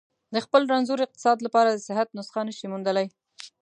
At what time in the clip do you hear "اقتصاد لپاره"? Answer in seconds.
1.03-1.69